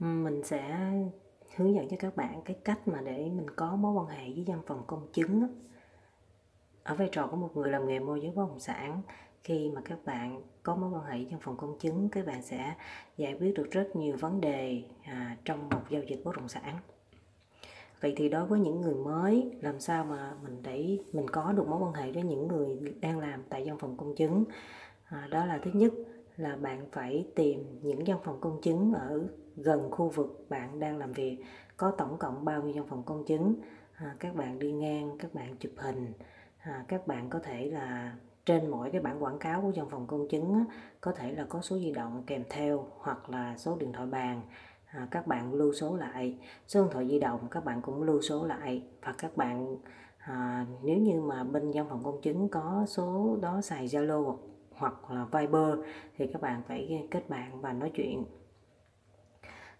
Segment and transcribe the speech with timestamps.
[0.00, 0.90] mình sẽ
[1.56, 4.44] hướng dẫn cho các bạn cái cách mà để mình có mối quan hệ với
[4.46, 5.46] văn phòng công chứng
[6.82, 9.02] ở vai trò của một người làm nghề môi giới bất động sản
[9.44, 12.42] khi mà các bạn có mối quan hệ với văn phòng công chứng các bạn
[12.42, 12.74] sẽ
[13.16, 16.76] giải quyết được rất nhiều vấn đề à, trong một giao dịch bất động sản.
[18.00, 21.68] Vậy thì đối với những người mới làm sao mà mình để mình có được
[21.68, 24.44] mối quan hệ với những người đang làm tại văn phòng công chứng?
[25.04, 25.92] À, đó là thứ nhất
[26.40, 29.26] là bạn phải tìm những văn phòng công chứng ở
[29.56, 31.44] gần khu vực bạn đang làm việc.
[31.76, 33.54] Có tổng cộng bao nhiêu văn phòng công chứng?
[33.94, 36.12] À, các bạn đi ngang các bạn chụp hình.
[36.58, 38.16] À, các bạn có thể là
[38.46, 40.64] trên mỗi cái bản quảng cáo của văn phòng công chứng á,
[41.00, 44.42] có thể là có số di động kèm theo hoặc là số điện thoại bàn.
[44.86, 46.38] À, các bạn lưu số lại
[46.68, 49.76] số điện thoại di động các bạn cũng lưu số lại và các bạn
[50.18, 54.36] à, nếu như mà bên văn phòng công chứng có số đó xài Zalo
[54.80, 55.78] hoặc là Viber
[56.16, 58.24] thì các bạn phải kết bạn và nói chuyện.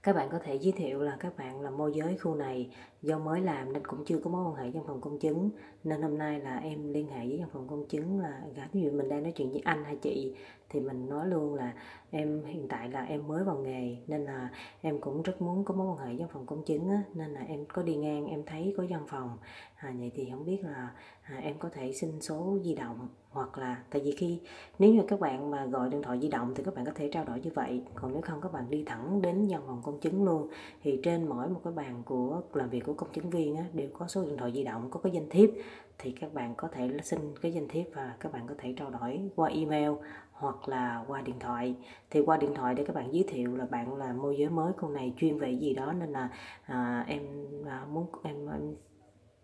[0.02, 3.18] Các bạn có thể giới thiệu là các bạn là môi giới khu này do
[3.18, 5.50] mới làm nên cũng chưa có mối quan hệ trong phòng công chứng.
[5.84, 8.90] Nên hôm nay là em liên hệ với văn phòng công chứng là ví dụ
[8.90, 10.34] mình đang nói chuyện với anh hay chị?
[10.68, 11.74] Thì mình nói luôn là
[12.10, 14.48] em hiện tại là em mới vào nghề nên là
[14.80, 17.40] em cũng rất muốn có mối quan hệ trong phòng công chứng á, nên là
[17.40, 19.38] em có đi ngang em thấy có văn phòng.
[19.76, 20.90] À, vậy thì không biết là
[21.22, 24.40] à, em có thể xin số di động hoặc là tại vì khi
[24.78, 27.10] nếu như các bạn mà gọi điện thoại di động thì các bạn có thể
[27.12, 27.82] trao đổi như vậy.
[27.94, 30.48] Còn nếu không các bạn đi thẳng đến văn phòng công chứng luôn.
[30.82, 33.64] Thì trên mỗi một cái bàn của làm việc của của công chứng viên á,
[33.72, 35.50] đều có số điện thoại di động có cái danh thiếp
[35.98, 38.90] thì các bạn có thể xin cái danh thiếp và các bạn có thể trao
[38.90, 39.90] đổi qua email
[40.32, 41.74] hoặc là qua điện thoại.
[42.10, 44.72] Thì qua điện thoại để các bạn giới thiệu là bạn là môi giới mới
[44.76, 46.28] con này chuyên về gì đó nên là
[46.64, 47.22] à, em
[47.66, 48.74] à, muốn em, em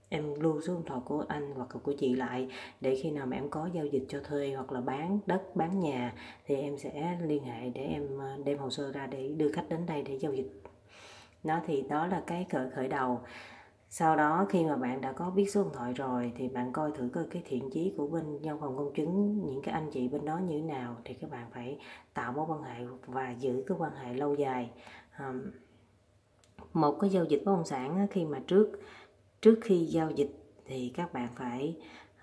[0.08, 2.48] em lưu số điện thoại của anh hoặc của chị lại
[2.80, 5.80] để khi nào mà em có giao dịch cho thuê hoặc là bán đất bán
[5.80, 6.14] nhà
[6.46, 9.68] thì em sẽ liên hệ để em à, đem hồ sơ ra để đưa khách
[9.68, 10.62] đến đây để giao dịch
[11.46, 13.20] nó thì đó là cái khởi khởi đầu.
[13.90, 16.92] Sau đó khi mà bạn đã có biết số điện thoại rồi thì bạn coi
[16.92, 20.08] thử coi cái thiện chí của bên nhân phòng công chứng, những cái anh chị
[20.08, 21.78] bên đó như thế nào thì các bạn phải
[22.14, 24.70] tạo mối quan hệ và giữ cái quan hệ lâu dài.
[26.72, 28.80] Một cái giao dịch bất động sản khi mà trước
[29.40, 30.30] trước khi giao dịch
[30.66, 31.76] thì các bạn phải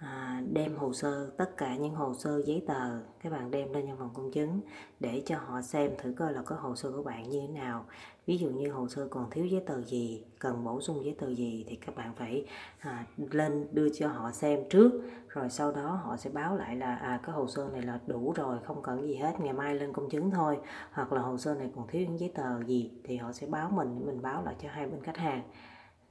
[0.04, 3.86] à, đem hồ sơ tất cả những hồ sơ giấy tờ các bạn đem lên
[3.88, 4.62] văn phòng công chứng
[5.00, 7.86] để cho họ xem thử coi là có hồ sơ của bạn như thế nào.
[8.26, 11.34] Ví dụ như hồ sơ còn thiếu giấy tờ gì cần bổ sung giấy tờ
[11.34, 12.46] gì thì các bạn phải
[12.80, 14.92] à, lên đưa cho họ xem trước
[15.30, 18.34] rồi sau đó họ sẽ báo lại là à cái hồ sơ này là đủ
[18.36, 20.58] rồi không cần gì hết ngày mai lên công chứng thôi.
[20.92, 23.70] Hoặc là hồ sơ này còn thiếu những giấy tờ gì thì họ sẽ báo
[23.70, 25.44] mình mình báo lại cho hai bên khách hàng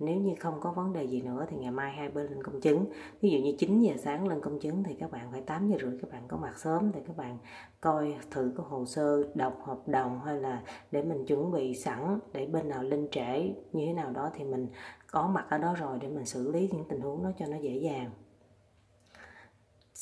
[0.03, 2.61] nếu như không có vấn đề gì nữa thì ngày mai hai bên lên công
[2.61, 2.87] chứng.
[3.21, 5.77] Ví dụ như 9 giờ sáng lên công chứng thì các bạn phải 8 giờ
[5.81, 7.39] rưỡi các bạn có mặt sớm để các bạn
[7.81, 12.19] coi thử cái hồ sơ, đọc hợp đồng hay là để mình chuẩn bị sẵn
[12.33, 14.67] để bên nào lên trễ như thế nào đó thì mình
[15.11, 17.57] có mặt ở đó rồi để mình xử lý những tình huống đó cho nó
[17.57, 18.11] dễ dàng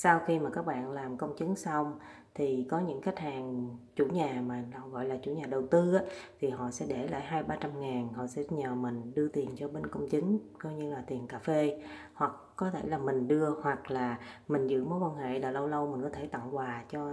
[0.03, 1.99] sau khi mà các bạn làm công chứng xong
[2.35, 5.95] thì có những khách hàng chủ nhà mà họ gọi là chủ nhà đầu tư
[5.95, 6.05] á,
[6.41, 9.49] thì họ sẽ để lại hai ba trăm ngàn họ sẽ nhờ mình đưa tiền
[9.57, 11.83] cho bên công chứng coi như là tiền cà phê.
[12.15, 14.19] Hoặc có thể là mình đưa hoặc là
[14.49, 17.13] mình giữ mối quan hệ là lâu lâu mình có thể tặng quà cho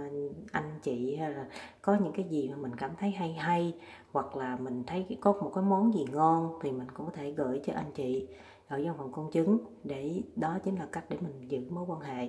[0.52, 1.46] anh chị hay là
[1.82, 3.74] có những cái gì mà mình cảm thấy hay hay
[4.12, 7.30] hoặc là mình thấy có một cái món gì ngon thì mình cũng có thể
[7.30, 8.28] gửi cho anh chị
[8.68, 9.58] ở văn phòng công chứng.
[9.84, 12.28] Để đó chính là cách để mình giữ mối quan hệ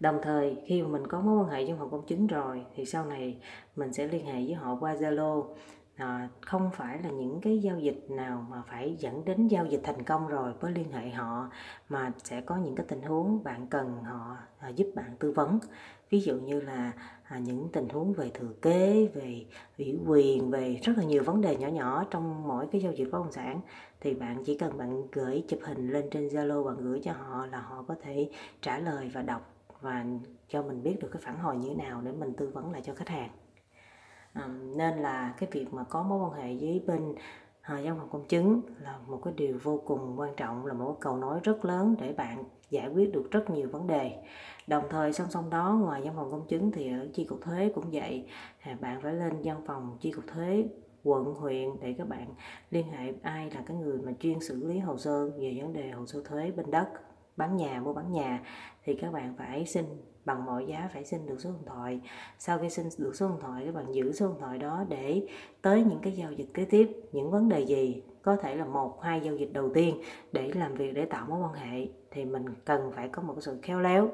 [0.00, 2.84] đồng thời khi mà mình có mối quan hệ với họ công chứng rồi thì
[2.84, 3.38] sau này
[3.76, 5.44] mình sẽ liên hệ với họ qua zalo.
[5.96, 9.80] À, không phải là những cái giao dịch nào mà phải dẫn đến giao dịch
[9.84, 11.50] thành công rồi mới liên hệ họ
[11.88, 15.58] mà sẽ có những cái tình huống bạn cần họ à, giúp bạn tư vấn.
[16.10, 16.92] Ví dụ như là
[17.22, 19.44] à, những tình huống về thừa kế về
[19.78, 23.08] ủy quyền về rất là nhiều vấn đề nhỏ nhỏ trong mỗi cái giao dịch
[23.12, 23.60] bất động sản
[24.00, 27.46] thì bạn chỉ cần bạn gửi chụp hình lên trên zalo và gửi cho họ
[27.46, 28.30] là họ có thể
[28.62, 30.04] trả lời và đọc và
[30.48, 32.82] cho mình biết được cái phản hồi như thế nào để mình tư vấn lại
[32.84, 33.30] cho khách hàng.
[34.32, 37.14] À, nên là cái việc mà có mối quan hệ với bên
[37.60, 40.84] à, văn phòng công chứng là một cái điều vô cùng quan trọng là một
[40.86, 44.12] cái cầu nối rất lớn để bạn giải quyết được rất nhiều vấn đề.
[44.66, 47.72] Đồng thời song song đó ngoài văn phòng công chứng thì ở chi cục thuế
[47.74, 48.28] cũng vậy.
[48.60, 50.68] À, bạn phải lên văn phòng chi cục thuế
[51.04, 52.34] quận huyện để các bạn
[52.70, 55.90] liên hệ ai là cái người mà chuyên xử lý hồ sơ về vấn đề
[55.90, 56.88] hồ sơ thuế bên đất
[57.36, 58.42] bán nhà, mua bán nhà,
[58.84, 59.84] thì các bạn phải xin,
[60.24, 62.00] bằng mọi giá phải xin được số điện thoại.
[62.38, 65.26] Sau khi xin được số điện thoại, các bạn giữ số điện thoại đó để
[65.62, 69.02] tới những cái giao dịch kế tiếp, những vấn đề gì có thể là một,
[69.02, 70.00] hai giao dịch đầu tiên
[70.32, 73.58] để làm việc để tạo mối quan hệ, thì mình cần phải có một sự
[73.62, 74.08] khéo léo.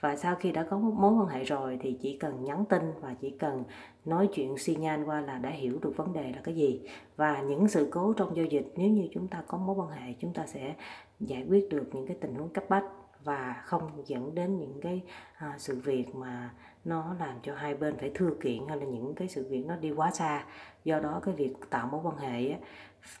[0.00, 3.14] Và sau khi đã có mối quan hệ rồi thì chỉ cần nhắn tin và
[3.20, 3.64] chỉ cần
[4.04, 6.80] nói chuyện xi nhan qua là đã hiểu được vấn đề là cái gì.
[7.16, 10.12] Và những sự cố trong giao dịch, nếu như chúng ta có mối quan hệ,
[10.20, 10.74] chúng ta sẽ
[11.20, 12.84] giải quyết được những cái tình huống cấp bách
[13.24, 15.02] và không dẫn đến những cái
[15.36, 16.50] à, sự việc mà
[16.84, 19.76] nó làm cho hai bên phải thưa kiện hay là những cái sự việc nó
[19.76, 20.44] đi quá xa.
[20.84, 22.58] Do đó cái việc tạo mối quan hệ á,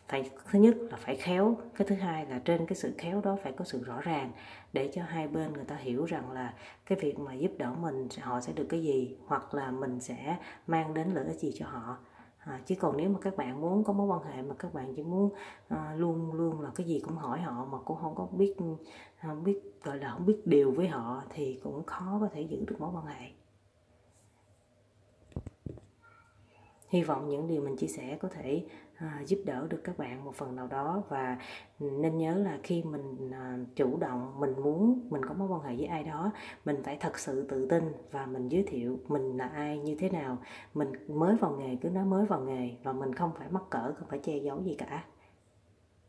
[0.08, 3.36] phải thứ nhất là phải khéo cái thứ hai là trên cái sự khéo đó
[3.42, 4.32] phải có sự rõ ràng
[4.72, 6.54] để cho hai bên người ta hiểu rằng là
[6.86, 10.36] cái việc mà giúp đỡ mình họ sẽ được cái gì hoặc là mình sẽ
[10.66, 11.98] mang đến lợi ích gì cho họ
[12.48, 14.94] à, chứ còn nếu mà các bạn muốn có mối quan hệ mà các bạn
[14.96, 15.32] chỉ muốn
[15.68, 18.54] à, luôn luôn là cái gì cũng hỏi họ mà cũng không có biết
[19.22, 22.64] không biết gọi là không biết điều với họ thì cũng khó có thể giữ
[22.66, 23.30] được mối quan hệ.
[26.88, 28.64] Hy vọng những điều mình chia sẻ có thể
[28.98, 31.38] à, giúp đỡ được các bạn một phần nào đó và
[31.78, 35.76] nên nhớ là khi mình à, chủ động mình muốn mình có mối quan hệ
[35.76, 36.32] với ai đó
[36.64, 40.10] mình phải thật sự tự tin và mình giới thiệu mình là ai như thế
[40.10, 40.38] nào.
[40.74, 43.94] Mình mới vào nghề cứ nói mới vào nghề và mình không phải mắc cỡ
[43.98, 45.04] không phải che giấu gì cả.